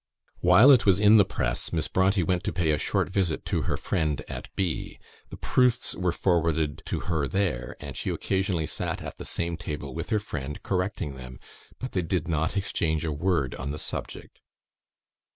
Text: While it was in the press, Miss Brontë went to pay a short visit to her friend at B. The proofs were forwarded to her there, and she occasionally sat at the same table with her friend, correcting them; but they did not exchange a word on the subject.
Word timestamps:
While 0.39 0.71
it 0.71 0.83
was 0.83 0.99
in 0.99 1.17
the 1.17 1.25
press, 1.25 1.71
Miss 1.71 1.87
Brontë 1.87 2.25
went 2.25 2.43
to 2.45 2.51
pay 2.51 2.71
a 2.71 2.79
short 2.79 3.07
visit 3.09 3.45
to 3.45 3.61
her 3.69 3.77
friend 3.77 4.19
at 4.27 4.49
B. 4.55 4.97
The 5.29 5.37
proofs 5.37 5.93
were 5.95 6.11
forwarded 6.11 6.81
to 6.87 7.01
her 7.01 7.27
there, 7.27 7.75
and 7.79 7.95
she 7.95 8.09
occasionally 8.09 8.65
sat 8.65 9.03
at 9.03 9.17
the 9.17 9.25
same 9.25 9.57
table 9.57 9.93
with 9.93 10.09
her 10.09 10.17
friend, 10.17 10.63
correcting 10.63 11.17
them; 11.17 11.39
but 11.77 11.91
they 11.91 12.01
did 12.01 12.27
not 12.27 12.57
exchange 12.57 13.05
a 13.05 13.11
word 13.11 13.53
on 13.53 13.69
the 13.69 13.77
subject. 13.77 14.39